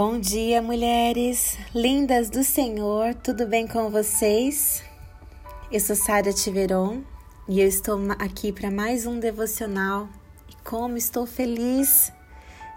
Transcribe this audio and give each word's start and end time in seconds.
Bom 0.00 0.20
dia, 0.20 0.62
mulheres 0.62 1.58
lindas 1.74 2.30
do 2.30 2.44
Senhor, 2.44 3.16
tudo 3.16 3.48
bem 3.48 3.66
com 3.66 3.90
vocês? 3.90 4.80
Eu 5.72 5.80
sou 5.80 5.96
Sara 5.96 6.32
Tiveron 6.32 7.02
e 7.48 7.60
eu 7.60 7.66
estou 7.66 7.98
aqui 8.12 8.52
para 8.52 8.70
mais 8.70 9.06
um 9.06 9.18
devocional. 9.18 10.08
E 10.48 10.54
como 10.62 10.96
estou 10.96 11.26
feliz 11.26 12.12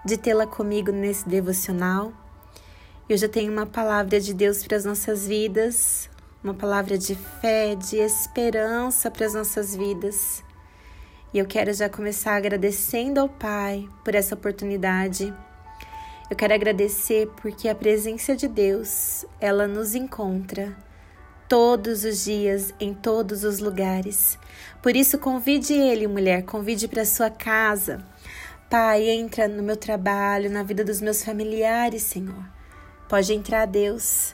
de 0.03 0.17
tê-la 0.17 0.47
comigo 0.47 0.91
nesse 0.91 1.29
devocional. 1.29 2.11
Eu 3.07 3.15
já 3.15 3.29
tenho 3.29 3.51
uma 3.51 3.67
palavra 3.67 4.19
de 4.19 4.33
Deus 4.33 4.63
para 4.63 4.77
as 4.77 4.83
nossas 4.83 5.27
vidas, 5.27 6.09
uma 6.43 6.55
palavra 6.55 6.97
de 6.97 7.13
fé, 7.13 7.75
de 7.75 7.97
esperança 7.97 9.11
para 9.11 9.27
as 9.27 9.35
nossas 9.35 9.75
vidas. 9.75 10.43
E 11.31 11.37
eu 11.37 11.45
quero 11.45 11.71
já 11.71 11.87
começar 11.87 12.35
agradecendo 12.35 13.19
ao 13.19 13.29
Pai 13.29 13.87
por 14.03 14.15
essa 14.15 14.33
oportunidade 14.33 15.31
eu 16.31 16.35
quero 16.37 16.53
agradecer 16.53 17.27
porque 17.41 17.67
a 17.67 17.75
presença 17.75 18.33
de 18.37 18.47
Deus, 18.47 19.25
ela 19.37 19.67
nos 19.67 19.95
encontra 19.95 20.73
todos 21.45 22.05
os 22.05 22.23
dias, 22.23 22.73
em 22.79 22.93
todos 22.93 23.43
os 23.43 23.59
lugares. 23.59 24.39
Por 24.81 24.95
isso, 24.95 25.19
convide 25.19 25.73
ele, 25.73 26.07
mulher, 26.07 26.43
convide 26.43 26.87
para 26.87 27.03
sua 27.03 27.29
casa. 27.29 28.01
Pai, 28.69 29.09
entra 29.09 29.45
no 29.49 29.61
meu 29.61 29.75
trabalho, 29.75 30.49
na 30.49 30.63
vida 30.63 30.85
dos 30.85 31.01
meus 31.01 31.21
familiares, 31.21 32.03
Senhor. 32.03 32.45
Pode 33.09 33.33
entrar, 33.33 33.65
Deus. 33.65 34.33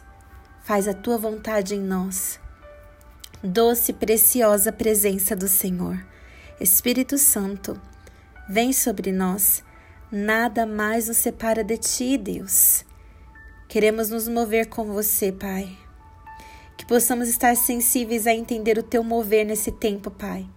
Faz 0.61 0.88
a 0.88 0.93
tua 0.93 1.17
vontade 1.17 1.73
em 1.73 1.81
nós. 1.81 2.39
Doce 3.43 3.89
e 3.89 3.95
preciosa 3.95 4.71
presença 4.71 5.35
do 5.35 5.47
Senhor. 5.47 6.05
Espírito 6.61 7.17
Santo, 7.17 7.81
vem 8.47 8.71
sobre 8.71 9.11
nós 9.11 9.66
Nada 10.09 10.66
mais 10.66 11.09
nos 11.09 11.17
separa 11.17 11.66
de 11.66 11.77
ti, 11.77 12.17
Deus. 12.17 12.86
Queremos 13.67 14.09
nos 14.09 14.25
mover 14.25 14.69
com 14.69 14.86
você, 14.86 15.33
Pai. 15.33 15.77
Que 16.77 16.86
possamos 16.86 17.27
estar 17.27 17.53
sensíveis 17.58 18.25
a 18.25 18.33
entender 18.33 18.78
o 18.78 18.83
teu 18.83 19.03
mover 19.03 19.45
nesse 19.45 19.69
tempo, 19.69 20.09
Pai, 20.09 20.47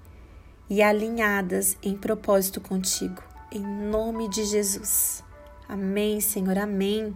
e 0.69 0.81
alinhadas 0.81 1.77
em 1.83 1.97
propósito 1.97 2.61
contigo. 2.61 3.21
Em 3.51 3.61
nome 3.61 4.29
de 4.29 4.45
Jesus. 4.45 5.25
Amém, 5.69 6.21
Senhor. 6.21 6.57
Amém. 6.57 7.13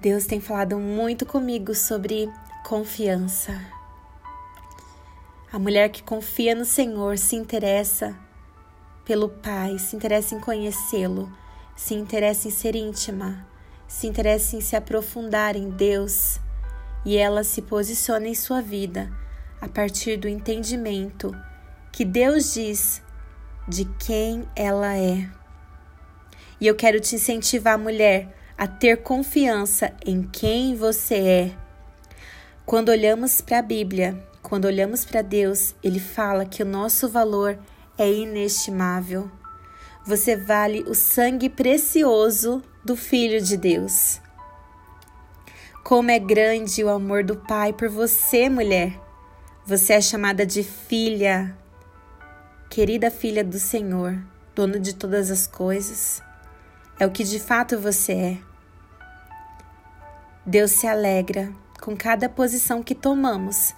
Deus 0.00 0.26
tem 0.26 0.40
falado 0.40 0.76
muito 0.76 1.24
comigo 1.24 1.72
sobre 1.72 2.28
confiança. 2.66 3.64
A 5.52 5.58
mulher 5.58 5.88
que 5.88 6.02
confia 6.02 6.52
no 6.52 6.64
Senhor 6.64 7.16
se 7.16 7.36
interessa 7.36 8.26
pelo 9.08 9.30
Pai, 9.30 9.78
se 9.78 9.96
interessa 9.96 10.34
em 10.34 10.40
conhecê-lo, 10.40 11.32
se 11.74 11.94
interessa 11.94 12.46
em 12.46 12.50
ser 12.50 12.76
íntima, 12.76 13.48
se 13.88 14.06
interessa 14.06 14.54
em 14.54 14.60
se 14.60 14.76
aprofundar 14.76 15.56
em 15.56 15.70
Deus 15.70 16.38
e 17.06 17.16
ela 17.16 17.42
se 17.42 17.62
posiciona 17.62 18.28
em 18.28 18.34
sua 18.34 18.60
vida 18.60 19.10
a 19.62 19.66
partir 19.66 20.18
do 20.18 20.28
entendimento 20.28 21.34
que 21.90 22.04
Deus 22.04 22.52
diz 22.52 23.00
de 23.66 23.86
quem 23.98 24.46
ela 24.54 24.94
é. 24.94 25.26
E 26.60 26.66
eu 26.66 26.74
quero 26.74 27.00
te 27.00 27.14
incentivar, 27.14 27.78
mulher, 27.78 28.36
a 28.58 28.66
ter 28.66 28.98
confiança 28.98 29.90
em 30.04 30.22
quem 30.22 30.76
você 30.76 31.14
é. 31.14 31.56
Quando 32.66 32.90
olhamos 32.90 33.40
para 33.40 33.60
a 33.60 33.62
Bíblia, 33.62 34.22
quando 34.42 34.66
olhamos 34.66 35.06
para 35.06 35.22
Deus, 35.22 35.74
ele 35.82 35.98
fala 35.98 36.44
que 36.44 36.62
o 36.62 36.66
nosso 36.66 37.08
valor 37.08 37.52
é 37.52 37.77
inestimável. 38.06 39.30
Você 40.06 40.36
vale 40.36 40.84
o 40.86 40.94
sangue 40.94 41.48
precioso 41.48 42.62
do 42.84 42.94
Filho 42.96 43.42
de 43.42 43.56
Deus. 43.56 44.20
Como 45.82 46.10
é 46.10 46.18
grande 46.18 46.84
o 46.84 46.88
amor 46.88 47.24
do 47.24 47.36
Pai 47.36 47.72
por 47.72 47.88
você, 47.88 48.48
mulher. 48.48 48.98
Você 49.66 49.94
é 49.94 50.00
chamada 50.00 50.46
de 50.46 50.62
filha, 50.62 51.56
querida 52.70 53.10
filha 53.10 53.42
do 53.42 53.58
Senhor, 53.58 54.18
dono 54.54 54.78
de 54.78 54.94
todas 54.94 55.30
as 55.30 55.46
coisas. 55.46 56.22
É 56.98 57.06
o 57.06 57.10
que 57.10 57.24
de 57.24 57.38
fato 57.38 57.78
você 57.78 58.12
é. 58.12 58.38
Deus 60.46 60.70
se 60.70 60.86
alegra 60.86 61.52
com 61.80 61.96
cada 61.96 62.28
posição 62.28 62.82
que 62.82 62.94
tomamos 62.94 63.74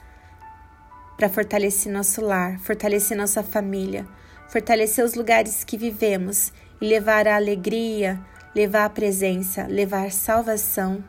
para 1.20 1.28
fortalecer 1.28 1.92
nosso 1.92 2.22
lar, 2.22 2.58
fortalecer 2.60 3.14
nossa 3.14 3.42
família, 3.42 4.08
fortalecer 4.48 5.04
os 5.04 5.12
lugares 5.12 5.62
que 5.64 5.76
vivemos 5.76 6.50
e 6.80 6.86
levar 6.86 7.28
a 7.28 7.36
alegria, 7.36 8.18
levar 8.54 8.86
a 8.86 8.88
presença, 8.88 9.66
levar 9.66 10.10
salvação. 10.12 11.04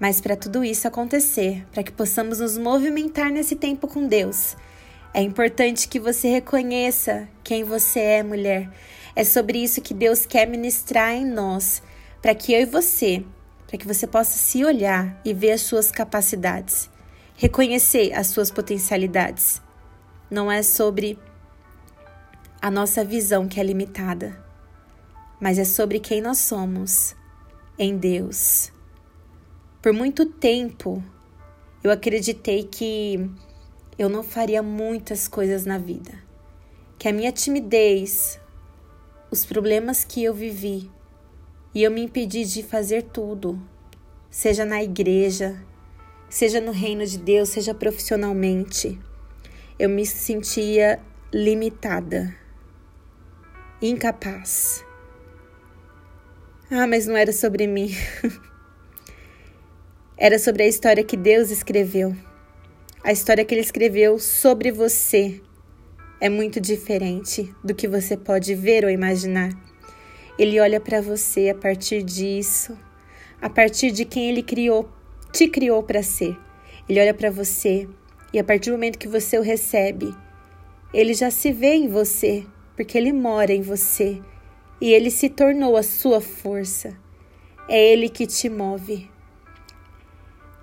Mas 0.00 0.20
para 0.20 0.34
tudo 0.34 0.64
isso 0.64 0.88
acontecer, 0.88 1.64
para 1.70 1.84
que 1.84 1.92
possamos 1.92 2.40
nos 2.40 2.58
movimentar 2.58 3.30
nesse 3.30 3.54
tempo 3.54 3.86
com 3.86 4.08
Deus, 4.08 4.56
é 5.14 5.22
importante 5.22 5.86
que 5.86 6.00
você 6.00 6.26
reconheça 6.26 7.28
quem 7.44 7.62
você 7.62 8.00
é, 8.00 8.22
mulher. 8.24 8.68
É 9.14 9.22
sobre 9.22 9.62
isso 9.62 9.80
que 9.80 9.94
Deus 9.94 10.26
quer 10.26 10.48
ministrar 10.48 11.12
em 11.12 11.24
nós, 11.24 11.80
para 12.20 12.34
que 12.34 12.52
eu 12.52 12.62
e 12.62 12.66
você, 12.66 13.24
para 13.68 13.78
que 13.78 13.86
você 13.86 14.08
possa 14.08 14.36
se 14.36 14.64
olhar 14.64 15.20
e 15.24 15.32
ver 15.32 15.52
as 15.52 15.60
suas 15.60 15.92
capacidades 15.92 16.90
reconhecer 17.36 18.12
as 18.12 18.28
suas 18.28 18.50
potencialidades. 18.50 19.60
Não 20.30 20.50
é 20.50 20.62
sobre 20.62 21.18
a 22.60 22.70
nossa 22.70 23.04
visão 23.04 23.48
que 23.48 23.58
é 23.58 23.62
limitada, 23.62 24.40
mas 25.40 25.58
é 25.58 25.64
sobre 25.64 25.98
quem 25.98 26.20
nós 26.20 26.38
somos 26.38 27.16
em 27.78 27.96
Deus. 27.96 28.70
Por 29.80 29.92
muito 29.92 30.26
tempo 30.26 31.02
eu 31.82 31.90
acreditei 31.90 32.62
que 32.62 33.28
eu 33.98 34.08
não 34.08 34.22
faria 34.22 34.62
muitas 34.62 35.26
coisas 35.26 35.66
na 35.66 35.78
vida, 35.78 36.12
que 36.98 37.08
a 37.08 37.12
minha 37.12 37.32
timidez, 37.32 38.40
os 39.30 39.44
problemas 39.44 40.04
que 40.04 40.22
eu 40.22 40.32
vivi, 40.32 40.88
e 41.74 41.82
eu 41.82 41.90
me 41.90 42.02
impedi 42.02 42.44
de 42.44 42.62
fazer 42.62 43.02
tudo, 43.02 43.60
seja 44.30 44.64
na 44.64 44.82
igreja, 44.82 45.60
seja 46.32 46.62
no 46.62 46.72
reino 46.72 47.04
de 47.04 47.18
Deus, 47.18 47.50
seja 47.50 47.74
profissionalmente, 47.74 48.98
eu 49.78 49.86
me 49.86 50.06
sentia 50.06 50.98
limitada, 51.30 52.34
incapaz. 53.82 54.82
Ah, 56.70 56.86
mas 56.86 57.06
não 57.06 57.14
era 57.18 57.34
sobre 57.34 57.66
mim. 57.66 57.90
era 60.16 60.38
sobre 60.38 60.62
a 60.62 60.66
história 60.66 61.04
que 61.04 61.18
Deus 61.18 61.50
escreveu. 61.50 62.16
A 63.04 63.12
história 63.12 63.44
que 63.44 63.52
Ele 63.54 63.60
escreveu 63.60 64.18
sobre 64.18 64.72
você 64.72 65.38
é 66.18 66.30
muito 66.30 66.58
diferente 66.62 67.54
do 67.62 67.74
que 67.74 67.86
você 67.86 68.16
pode 68.16 68.54
ver 68.54 68.86
ou 68.86 68.90
imaginar. 68.90 69.50
Ele 70.38 70.58
olha 70.58 70.80
para 70.80 71.02
você 71.02 71.50
a 71.50 71.54
partir 71.54 72.02
disso, 72.02 72.74
a 73.38 73.50
partir 73.50 73.90
de 73.90 74.06
quem 74.06 74.30
Ele 74.30 74.42
criou 74.42 74.88
te 75.32 75.48
criou 75.48 75.82
para 75.82 76.02
ser. 76.02 76.38
Ele 76.88 77.00
olha 77.00 77.14
para 77.14 77.30
você 77.30 77.88
e 78.32 78.38
a 78.38 78.44
partir 78.44 78.70
do 78.70 78.74
momento 78.74 78.98
que 78.98 79.08
você 79.08 79.38
o 79.38 79.42
recebe, 79.42 80.14
ele 80.92 81.14
já 81.14 81.30
se 81.30 81.52
vê 81.52 81.74
em 81.74 81.88
você, 81.88 82.46
porque 82.76 82.96
ele 82.96 83.12
mora 83.12 83.52
em 83.52 83.62
você 83.62 84.20
e 84.80 84.92
ele 84.92 85.10
se 85.10 85.28
tornou 85.28 85.76
a 85.76 85.82
sua 85.82 86.20
força. 86.20 86.96
É 87.68 87.92
ele 87.92 88.08
que 88.08 88.26
te 88.26 88.48
move. 88.48 89.10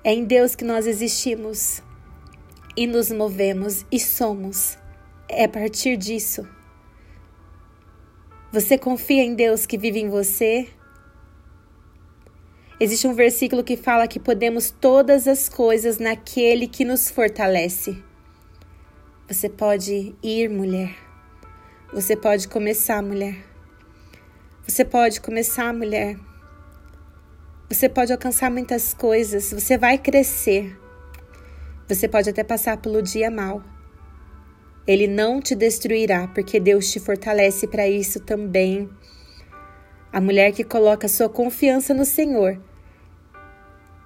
É 0.03 0.13
em 0.13 0.24
Deus 0.24 0.56
que 0.56 0.63
nós 0.63 0.88
existimos 0.88 1.81
e 2.75 2.88
nos 2.88 3.12
movemos 3.12 3.86
e 3.91 4.00
somos. 4.00 4.78
É 5.28 5.46
a 5.46 5.50
partir 5.50 5.97
disso. 5.97 6.47
Você 8.51 8.77
confia 8.77 9.24
em 9.24 9.36
Deus 9.36 9.65
que 9.65 9.77
vive 9.77 10.00
em 10.00 10.10
você? 10.10 10.68
Existe 12.81 13.08
um 13.08 13.14
versículo 13.14 13.62
que 13.62 13.76
fala 13.76 14.08
que 14.08 14.22
podemos 14.22 14.72
todas 14.72 15.28
as 15.28 15.50
coisas 15.50 15.98
naquele 15.98 16.66
que 16.66 16.86
nos 16.86 17.10
fortalece. 17.10 18.02
Você 19.28 19.50
pode 19.50 20.16
ir, 20.24 20.50
mulher. 20.50 20.96
Você 21.92 22.16
pode 22.16 22.48
começar, 22.48 23.04
mulher. 23.04 23.36
Você 24.66 24.86
pode 24.86 25.20
começar, 25.20 25.74
mulher. 25.74 26.16
Você 27.70 27.90
pode 27.90 28.14
alcançar 28.14 28.50
muitas 28.50 28.94
coisas. 28.94 29.52
Você 29.52 29.78
vai 29.78 29.98
crescer. 29.98 30.80
Você 31.86 32.08
pode 32.08 32.30
até 32.30 32.46
passar 32.46 32.78
pelo 32.78 33.02
dia 33.02 33.30
mal. 33.30 33.62
Ele 34.88 35.06
não 35.06 35.42
te 35.42 35.54
destruirá, 35.54 36.30
porque 36.30 36.62
Deus 36.62 36.90
te 36.90 37.00
fortalece 37.02 37.68
para 37.68 37.90
isso 37.90 38.22
também. 38.22 38.90
A 40.14 40.22
mulher 40.22 40.54
que 40.54 40.64
coloca 40.64 41.10
sua 41.10 41.28
confiança 41.28 41.94
no 41.94 42.06
Senhor 42.06 42.69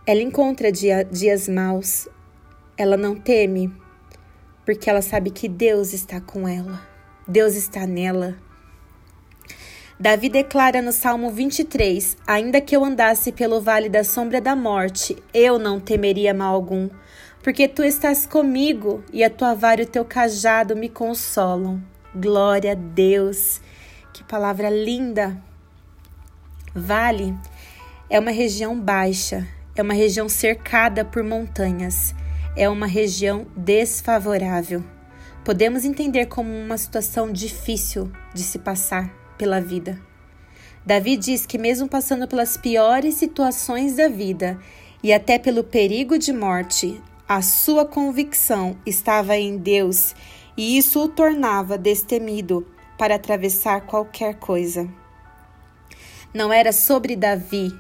ela 0.06 0.22
encontra 0.22 0.72
dia, 0.72 1.04
dias 1.04 1.48
maus, 1.48 2.08
ela 2.78 2.98
não 2.98 3.16
teme, 3.16 3.74
porque 4.66 4.90
ela 4.90 5.02
sabe 5.02 5.30
que 5.30 5.48
Deus 5.48 5.94
está 5.94 6.20
com 6.20 6.48
ela, 6.48 6.82
Deus 7.28 7.56
está 7.56 7.88
nela. 7.88 8.38
Davi 10.00 10.28
declara 10.28 10.82
no 10.82 10.92
Salmo 10.92 11.30
23: 11.30 12.18
Ainda 12.28 12.60
que 12.60 12.76
eu 12.76 12.84
andasse 12.84 13.32
pelo 13.32 13.62
vale 13.62 13.88
da 13.88 14.04
sombra 14.04 14.42
da 14.42 14.56
morte, 14.56 15.16
eu 15.34 15.58
não 15.58 15.80
temeria 15.80 16.34
mal 16.34 16.54
algum, 16.54 16.90
porque 17.42 17.68
tu 17.68 17.84
estás 17.84 18.26
comigo 18.26 19.04
e 19.14 19.24
a 19.24 19.30
tua 19.30 19.54
vara 19.54 19.82
e 19.82 19.86
o 19.86 19.88
teu 19.88 20.04
cajado 20.04 20.76
me 20.76 20.90
consolam. 20.90 21.82
Glória 22.14 22.74
a 22.74 22.76
Deus! 22.76 23.62
Que 24.12 24.24
palavra 24.24 24.70
linda! 24.70 25.42
Vale 26.76 27.34
é 28.14 28.20
uma 28.20 28.30
região 28.30 28.80
baixa, 28.80 29.48
é 29.76 29.82
uma 29.82 29.94
região 29.94 30.30
cercada 30.30 31.04
por 31.04 31.24
montanhas, 31.24 32.14
é 32.56 32.70
uma 32.70 32.86
região 32.86 33.48
desfavorável. 33.56 34.84
Podemos 35.44 35.84
entender 35.84 36.28
como 36.28 36.50
uma 36.50 36.78
situação 36.78 37.32
difícil 37.32 38.12
de 38.34 38.44
se 38.44 38.60
passar 38.60 39.14
pela 39.38 39.60
vida. 39.60 40.00
Davi 40.86 41.18
diz 41.18 41.46
que, 41.46 41.58
mesmo 41.58 41.88
passando 41.88 42.28
pelas 42.28 42.56
piores 42.56 43.16
situações 43.16 43.96
da 43.96 44.08
vida 44.08 44.60
e 45.02 45.12
até 45.12 45.40
pelo 45.40 45.64
perigo 45.64 46.18
de 46.18 46.32
morte, 46.32 47.02
a 47.28 47.42
sua 47.42 47.86
convicção 47.86 48.78
estava 48.86 49.38
em 49.38 49.58
Deus 49.58 50.14
e 50.56 50.78
isso 50.78 51.02
o 51.02 51.08
tornava 51.08 51.78
destemido 51.78 52.68
para 52.98 53.16
atravessar 53.16 53.82
qualquer 53.82 54.36
coisa. 54.36 54.88
Não 56.34 56.52
era 56.54 56.72
sobre 56.72 57.16
Davi. 57.16 57.74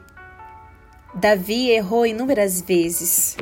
Davi 1.16 1.70
errou 1.70 2.08
inúmeras 2.08 2.60
vezes, 2.60 3.38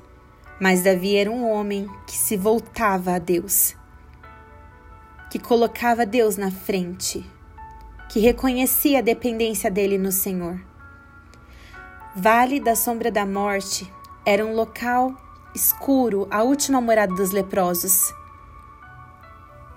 mas 0.59 0.83
Davi 0.83 1.15
era 1.15 1.31
um 1.31 1.49
homem 1.49 1.89
que 2.05 2.17
se 2.17 2.35
voltava 2.35 3.15
a 3.15 3.17
Deus, 3.17 3.77
que 5.29 5.39
colocava 5.39 6.05
Deus 6.05 6.35
na 6.35 6.51
frente, 6.51 7.25
que 8.09 8.19
reconhecia 8.19 8.99
a 8.99 9.01
dependência 9.01 9.71
dele 9.71 9.97
no 9.97 10.11
Senhor. 10.11 10.59
Vale 12.13 12.59
da 12.59 12.75
Sombra 12.75 13.09
da 13.09 13.25
Morte 13.25 13.89
era 14.25 14.45
um 14.45 14.53
local 14.53 15.15
escuro, 15.55 16.27
a 16.29 16.43
última 16.43 16.81
morada 16.81 17.15
dos 17.15 17.31
leprosos. 17.31 18.13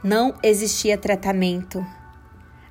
Não 0.03 0.35
existia 0.43 0.99
tratamento. 0.99 1.87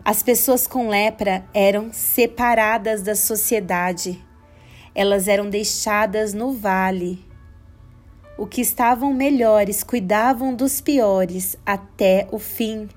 As 0.04 0.22
pessoas 0.22 0.68
com 0.68 0.90
lepra 0.90 1.46
eram 1.54 1.94
separadas 1.94 3.02
da 3.02 3.16
sociedade. 3.16 4.22
Elas 4.96 5.28
eram 5.28 5.50
deixadas 5.50 6.34
no 6.34 6.52
vale. 6.52 7.26
O 8.38 8.46
que 8.46 8.62
estavam 8.62 9.14
melhores 9.14 9.84
cuidavam 9.84 10.56
dos 10.56 10.82
piores 10.82 11.56
até 11.66 12.28
o 12.32 12.40
fim. 12.40 12.90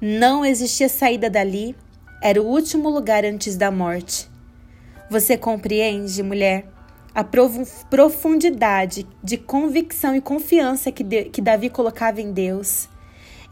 Não 0.00 0.44
existia 0.44 0.88
saída 0.88 1.30
dali 1.30 1.76
era 2.24 2.40
o 2.40 2.46
último 2.46 2.88
lugar 2.88 3.22
antes 3.22 3.54
da 3.54 3.70
morte. 3.70 4.26
Você 5.10 5.36
compreende, 5.36 6.22
mulher, 6.22 6.66
a 7.14 7.22
profundidade 7.22 9.06
de 9.22 9.36
convicção 9.36 10.16
e 10.16 10.22
confiança 10.22 10.90
que, 10.90 11.04
de, 11.04 11.24
que 11.24 11.42
Davi 11.42 11.68
colocava 11.68 12.22
em 12.22 12.32
Deus? 12.32 12.88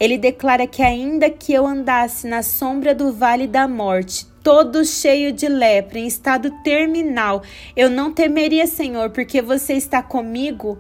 Ele 0.01 0.17
declara 0.17 0.67
que, 0.67 0.83
ainda 0.83 1.29
que 1.29 1.53
eu 1.53 1.67
andasse 1.67 2.27
na 2.27 2.43
sombra 2.43 2.95
do 2.95 3.13
vale 3.13 3.47
da 3.47 3.69
morte, 3.69 4.27
todo 4.43 4.85
cheio 4.85 5.33
de 5.33 5.49
lepra, 5.49 5.99
em 5.99 6.07
estado 6.07 6.51
terminal, 6.63 7.43
eu 7.77 7.89
não 7.89 8.13
temeria, 8.13 8.67
Senhor, 8.67 9.11
porque 9.11 9.41
você 9.41 9.75
está 9.75 10.03
comigo. 10.03 10.79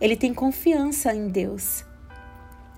Ele 0.00 0.16
tem 0.16 0.34
confiança 0.34 1.14
em 1.14 1.28
Deus. 1.28 1.84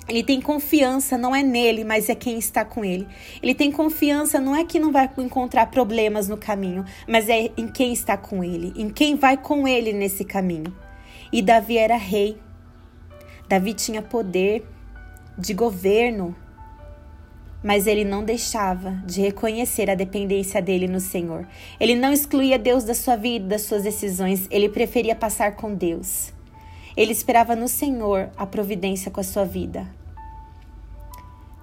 Ele 0.08 0.22
tem 0.22 0.40
confiança, 0.40 1.18
não 1.18 1.34
é 1.34 1.42
nele, 1.42 1.82
mas 1.82 2.08
é 2.08 2.14
quem 2.14 2.38
está 2.38 2.64
com 2.64 2.84
ele. 2.84 3.08
Ele 3.42 3.54
tem 3.54 3.72
confiança, 3.72 4.40
não 4.40 4.54
é 4.54 4.64
que 4.64 4.78
não 4.78 4.92
vai 4.92 5.10
encontrar 5.18 5.66
problemas 5.66 6.28
no 6.28 6.36
caminho, 6.36 6.84
mas 7.08 7.28
é 7.28 7.50
em 7.56 7.66
quem 7.66 7.92
está 7.92 8.16
com 8.16 8.44
ele, 8.44 8.72
em 8.76 8.88
quem 8.88 9.16
vai 9.16 9.36
com 9.36 9.66
ele 9.66 9.92
nesse 9.92 10.24
caminho. 10.24 10.72
E 11.32 11.42
Davi 11.42 11.76
era 11.76 11.96
rei. 11.96 12.40
Davi 13.48 13.74
tinha 13.74 14.00
poder 14.00 14.64
de 15.36 15.52
governo, 15.52 16.36
mas 17.62 17.86
ele 17.86 18.04
não 18.04 18.24
deixava 18.24 18.92
de 19.04 19.20
reconhecer 19.20 19.90
a 19.90 19.94
dependência 19.94 20.62
dele 20.62 20.86
no 20.86 21.00
Senhor. 21.00 21.46
Ele 21.80 21.94
não 21.94 22.12
excluía 22.12 22.58
Deus 22.58 22.84
da 22.84 22.94
sua 22.94 23.16
vida, 23.16 23.48
das 23.48 23.62
suas 23.62 23.82
decisões, 23.82 24.46
ele 24.50 24.68
preferia 24.68 25.14
passar 25.14 25.56
com 25.56 25.74
Deus. 25.74 26.32
Ele 26.96 27.12
esperava 27.12 27.54
no 27.54 27.68
Senhor 27.68 28.30
a 28.36 28.46
providência 28.46 29.10
com 29.10 29.20
a 29.20 29.24
sua 29.24 29.44
vida. 29.44 29.86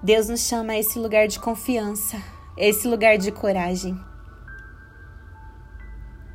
Deus 0.02 0.28
nos 0.28 0.46
chama 0.46 0.74
a 0.74 0.78
esse 0.78 0.98
lugar 0.98 1.26
de 1.26 1.40
confiança, 1.40 2.22
esse 2.58 2.86
lugar 2.86 3.16
de 3.16 3.32
coragem. 3.32 3.98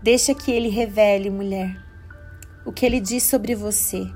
Deixa 0.02 0.34
que 0.34 0.52
Ele 0.52 0.70
revele, 0.70 1.30
mulher, 1.30 1.78
o 2.66 2.72
que 2.72 2.86
Ele 2.86 3.00
diz 3.00 3.24
sobre 3.24 3.54
você. 3.54 4.10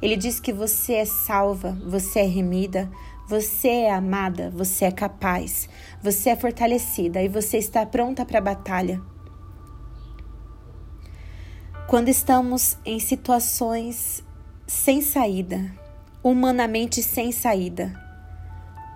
Ele 0.00 0.16
diz 0.16 0.40
que 0.40 0.52
você 0.52 0.94
é 0.94 1.04
salva, 1.04 1.76
você 1.84 2.20
é 2.20 2.26
remida, 2.26 2.90
você 3.26 3.68
é 3.68 3.92
amada, 3.92 4.50
você 4.50 4.84
é 4.84 4.90
capaz, 4.92 5.68
você 6.00 6.30
é 6.30 6.36
fortalecida 6.36 7.20
e 7.20 7.28
você 7.28 7.58
está 7.58 7.84
pronta 7.84 8.24
para 8.24 8.38
a 8.38 8.42
batalha. 8.42 9.02
Quando 11.88 12.08
estamos 12.08 12.76
em 12.84 13.00
situações 13.00 14.24
sem 14.66 15.02
saída, 15.02 15.72
humanamente 16.22 17.02
sem 17.02 17.32
saída, 17.32 18.00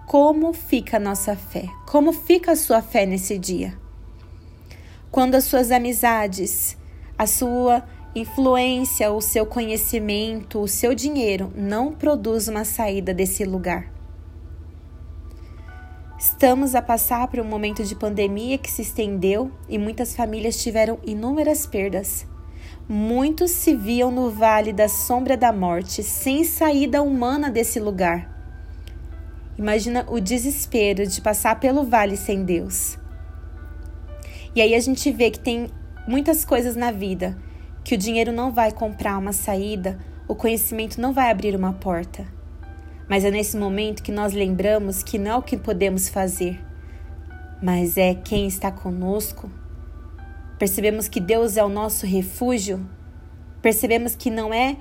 como 0.07 0.53
fica 0.53 0.97
a 0.97 1.01
nossa 1.01 1.35
fé? 1.37 1.67
Como 1.89 2.13
fica 2.13 2.53
a 2.53 2.57
sua 2.57 2.83
fé 2.83 3.07
nesse 3.07 3.39
dia? 3.39 3.79
Quando 5.11 5.35
as 5.35 5.45
suas 5.45 5.73
amizades, 5.73 6.77
a 7.19 7.27
sua 7.27 7.85
influência, 8.15 9.13
o 9.13 9.21
seu 9.21 9.47
conhecimento, 9.47 10.61
o 10.61 10.69
seu 10.69 10.95
dinheiro 10.95 11.53
não 11.55 11.93
produz 11.93 12.49
uma 12.49 12.65
saída 12.65 13.15
desse 13.15 13.45
lugar. 13.45 14.00
Estamos 16.41 16.75
a 16.75 16.81
passar 16.81 17.29
por 17.29 17.39
um 17.39 17.45
momento 17.45 17.85
de 17.85 17.95
pandemia 17.95 18.57
que 18.57 18.71
se 18.71 18.81
estendeu 18.81 19.53
e 19.69 19.77
muitas 19.77 20.17
famílias 20.17 20.63
tiveram 20.63 20.99
inúmeras 21.05 21.67
perdas. 21.67 22.27
Muitos 22.89 23.51
se 23.51 23.77
viam 23.77 24.11
no 24.11 24.31
vale 24.31 24.73
da 24.73 24.89
sombra 24.89 25.37
da 25.37 25.53
morte, 25.53 26.03
sem 26.03 26.43
saída 26.43 27.03
humana 27.03 27.51
desse 27.51 27.79
lugar. 27.79 28.27
Imagina 29.59 30.07
o 30.09 30.19
desespero 30.19 31.07
de 31.07 31.21
passar 31.21 31.61
pelo 31.61 31.85
vale 31.85 32.17
sem 32.17 32.43
Deus. 32.43 32.97
E 34.57 34.63
aí 34.63 34.75
a 34.75 34.81
gente 34.81 35.13
vê 35.13 35.31
que 35.31 35.41
tem 35.41 35.69
muitas 36.09 36.43
coisas 36.43 36.75
na 36.75 36.91
vida 36.91 37.37
que 37.85 37.95
o 37.95 37.99
dinheiro 37.99 38.33
não 38.33 38.51
vai 38.51 38.73
comprar 38.73 39.19
uma 39.19 39.35
saída, 39.35 39.99
o 40.27 40.35
conhecimento 40.35 41.03
não 41.03 41.13
vai 41.13 41.31
abrir 41.31 41.55
uma 41.55 41.75
porta. 41.75 42.40
Mas 43.11 43.25
é 43.25 43.31
nesse 43.31 43.59
momento 43.59 44.03
que 44.03 44.13
nós 44.13 44.33
lembramos 44.33 45.03
que 45.03 45.19
não 45.19 45.31
é 45.33 45.37
o 45.37 45.43
que 45.43 45.59
podemos 45.59 46.09
fazer, 46.09 46.59
mas 47.61 47.99
é 47.99 48.15
quem 48.15 48.47
está 48.47 48.73
conosco 48.73 49.51
Percebemos 50.61 51.09
que 51.09 51.21
Deus 51.21 51.57
é 51.57 51.65
o 51.65 51.71
nosso 51.71 52.05
refúgio. 52.05 52.87
Percebemos 53.63 54.15
que 54.15 54.29
não 54.29 54.53
é 54.53 54.77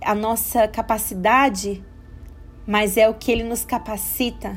a 0.00 0.14
nossa 0.14 0.66
capacidade, 0.66 1.84
mas 2.66 2.96
é 2.96 3.06
o 3.06 3.12
que 3.12 3.30
Ele 3.30 3.44
nos 3.44 3.62
capacita, 3.62 4.56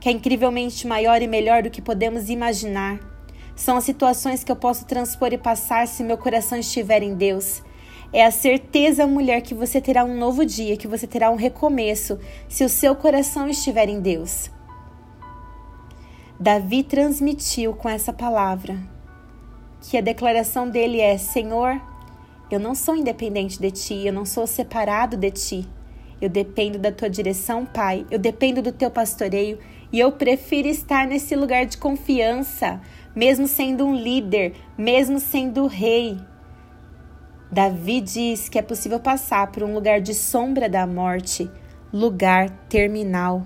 que 0.00 0.08
é 0.08 0.12
incrivelmente 0.12 0.84
maior 0.84 1.22
e 1.22 1.28
melhor 1.28 1.62
do 1.62 1.70
que 1.70 1.80
podemos 1.80 2.28
imaginar. 2.28 2.98
São 3.54 3.76
as 3.76 3.84
situações 3.84 4.42
que 4.42 4.50
eu 4.50 4.56
posso 4.56 4.84
transpor 4.84 5.32
e 5.32 5.38
passar 5.38 5.86
se 5.86 6.02
meu 6.02 6.18
coração 6.18 6.58
estiver 6.58 7.00
em 7.00 7.14
Deus. 7.14 7.62
É 8.12 8.24
a 8.24 8.30
certeza, 8.30 9.06
mulher, 9.06 9.40
que 9.40 9.54
você 9.54 9.80
terá 9.80 10.04
um 10.04 10.18
novo 10.18 10.44
dia, 10.44 10.76
que 10.76 10.88
você 10.88 11.06
terá 11.06 11.30
um 11.30 11.36
recomeço, 11.36 12.18
se 12.48 12.64
o 12.64 12.68
seu 12.68 12.96
coração 12.96 13.48
estiver 13.48 13.88
em 13.88 14.00
Deus. 14.00 14.50
Davi 16.38 16.82
transmitiu 16.82 17.74
com 17.74 17.88
essa 17.88 18.12
palavra 18.12 18.78
que 19.80 19.96
a 19.96 20.00
declaração 20.00 20.68
dele 20.68 21.00
é: 21.00 21.16
Senhor, 21.18 21.80
eu 22.50 22.58
não 22.58 22.74
sou 22.74 22.96
independente 22.96 23.60
de 23.60 23.70
ti, 23.70 24.06
eu 24.06 24.12
não 24.12 24.24
sou 24.24 24.46
separado 24.46 25.16
de 25.16 25.30
ti. 25.30 25.68
Eu 26.20 26.28
dependo 26.28 26.78
da 26.78 26.92
tua 26.92 27.08
direção, 27.08 27.64
Pai. 27.64 28.04
Eu 28.10 28.18
dependo 28.18 28.60
do 28.60 28.72
teu 28.72 28.90
pastoreio 28.90 29.58
e 29.92 29.98
eu 29.98 30.12
prefiro 30.12 30.68
estar 30.68 31.06
nesse 31.06 31.34
lugar 31.34 31.64
de 31.64 31.78
confiança, 31.78 32.80
mesmo 33.14 33.46
sendo 33.46 33.86
um 33.86 33.94
líder, 33.94 34.54
mesmo 34.76 35.18
sendo 35.18 35.66
rei. 35.66 36.18
Davi 37.52 38.00
diz 38.00 38.48
que 38.48 38.58
é 38.58 38.62
possível 38.62 39.00
passar 39.00 39.50
por 39.50 39.64
um 39.64 39.74
lugar 39.74 40.00
de 40.00 40.14
sombra 40.14 40.68
da 40.68 40.86
morte, 40.86 41.50
lugar 41.92 42.48
terminal, 42.68 43.44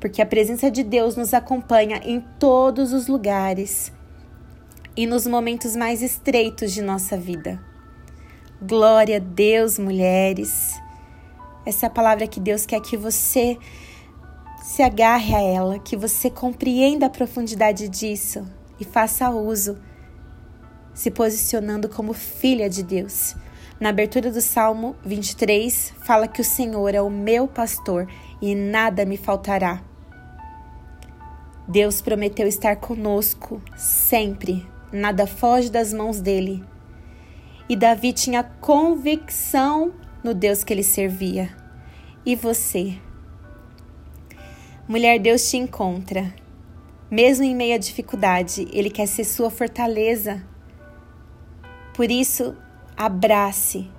porque 0.00 0.20
a 0.20 0.26
presença 0.26 0.68
de 0.68 0.82
Deus 0.82 1.14
nos 1.14 1.32
acompanha 1.32 2.00
em 2.04 2.20
todos 2.38 2.92
os 2.92 3.06
lugares 3.06 3.92
e 4.96 5.06
nos 5.06 5.24
momentos 5.24 5.76
mais 5.76 6.02
estreitos 6.02 6.72
de 6.72 6.82
nossa 6.82 7.16
vida. 7.16 7.60
Glória 8.60 9.18
a 9.18 9.20
Deus, 9.20 9.78
mulheres. 9.78 10.74
Essa 11.64 11.86
é 11.86 11.88
a 11.88 11.90
palavra 11.90 12.26
que 12.26 12.40
Deus 12.40 12.66
quer 12.66 12.80
que 12.80 12.96
você 12.96 13.56
Se 14.62 14.82
agarre 14.82 15.34
a 15.34 15.42
ela, 15.42 15.78
que 15.78 15.94
você 15.94 16.30
compreenda 16.30 17.06
a 17.06 17.10
profundidade 17.10 17.86
disso 17.86 18.46
e 18.80 18.84
faça 18.84 19.28
uso, 19.28 19.78
se 20.94 21.10
posicionando 21.10 21.88
como 21.88 22.12
filha 22.12 22.70
de 22.70 22.82
Deus. 22.82 23.34
Na 23.80 23.88
abertura 23.88 24.30
do 24.30 24.40
Salmo 24.40 24.94
23, 25.04 25.92
fala 26.04 26.28
que 26.28 26.40
o 26.40 26.44
Senhor 26.44 26.94
é 26.94 27.02
o 27.02 27.10
meu 27.10 27.48
pastor 27.48 28.08
e 28.40 28.54
nada 28.54 29.04
me 29.04 29.16
faltará. 29.16 29.82
Deus 31.66 32.00
prometeu 32.00 32.46
estar 32.46 32.76
conosco 32.76 33.60
sempre, 33.76 34.66
nada 34.92 35.26
foge 35.26 35.70
das 35.70 35.92
mãos 35.92 36.20
dele. 36.20 36.62
E 37.68 37.74
Davi 37.74 38.12
tinha 38.12 38.44
convicção 38.44 39.92
no 40.22 40.32
Deus 40.34 40.62
que 40.62 40.72
ele 40.72 40.82
servia. 40.82 41.50
E 42.24 42.36
você? 42.36 42.98
Mulher, 44.86 45.18
Deus 45.18 45.48
te 45.48 45.56
encontra. 45.56 46.34
Mesmo 47.10 47.44
em 47.44 47.54
meio 47.54 47.74
à 47.74 47.78
dificuldade, 47.78 48.68
Ele 48.70 48.90
quer 48.90 49.06
ser 49.06 49.24
sua 49.24 49.50
fortaleza. 49.50 50.42
Por 51.94 52.10
isso, 52.10 52.54
abrace, 52.96 53.90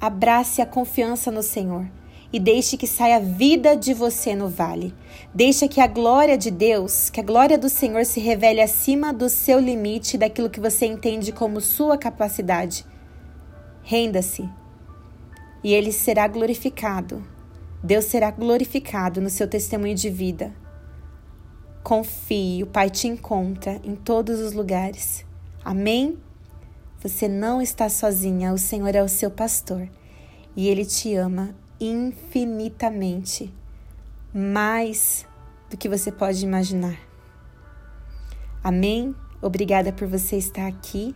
abrace 0.00 0.60
a 0.60 0.66
confiança 0.66 1.30
no 1.30 1.42
Senhor 1.42 1.88
e 2.32 2.38
deixe 2.38 2.76
que 2.76 2.86
saia 2.86 3.20
vida 3.20 3.74
de 3.74 3.94
você 3.94 4.34
no 4.34 4.48
vale. 4.48 4.94
Deixe 5.34 5.68
que 5.68 5.80
a 5.80 5.86
glória 5.86 6.36
de 6.36 6.50
Deus, 6.50 7.08
que 7.08 7.20
a 7.20 7.24
glória 7.24 7.56
do 7.56 7.68
Senhor 7.68 8.04
se 8.04 8.20
revele 8.20 8.60
acima 8.60 9.12
do 9.12 9.28
seu 9.28 9.58
limite, 9.58 10.18
daquilo 10.18 10.50
que 10.50 10.60
você 10.60 10.84
entende 10.84 11.32
como 11.32 11.60
sua 11.60 11.96
capacidade. 11.96 12.84
Renda-se 13.82 14.48
e 15.64 15.72
ele 15.72 15.92
será 15.92 16.26
glorificado 16.26 17.24
Deus 17.82 18.04
será 18.04 18.30
glorificado 18.30 19.20
no 19.20 19.28
seu 19.28 19.48
testemunho 19.48 19.96
de 19.96 20.08
vida. 20.08 20.54
Confie, 21.82 22.62
o 22.62 22.66
Pai 22.66 22.88
te 22.88 23.08
encontra 23.08 23.80
em 23.82 23.96
todos 23.96 24.38
os 24.38 24.52
lugares. 24.52 25.26
Amém? 25.64 26.16
Você 27.02 27.26
não 27.26 27.60
está 27.60 27.88
sozinha, 27.88 28.52
o 28.52 28.58
Senhor 28.58 28.94
é 28.94 29.02
o 29.02 29.08
seu 29.08 29.28
pastor 29.28 29.88
e 30.54 30.68
ele 30.68 30.84
te 30.84 31.14
ama 31.16 31.52
infinitamente, 31.80 33.52
mais 34.32 35.26
do 35.68 35.76
que 35.76 35.88
você 35.88 36.12
pode 36.12 36.44
imaginar. 36.44 36.96
Amém? 38.62 39.16
Obrigada 39.40 39.92
por 39.92 40.06
você 40.06 40.36
estar 40.36 40.68
aqui, 40.68 41.12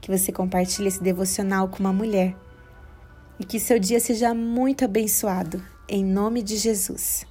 que 0.00 0.10
você 0.10 0.32
compartilhe 0.32 0.88
esse 0.88 1.00
devocional 1.00 1.68
com 1.68 1.78
uma 1.78 1.92
mulher 1.92 2.34
e 3.38 3.44
que 3.44 3.60
seu 3.60 3.78
dia 3.78 4.00
seja 4.00 4.34
muito 4.34 4.84
abençoado, 4.84 5.62
em 5.88 6.04
nome 6.04 6.42
de 6.42 6.56
Jesus. 6.56 7.27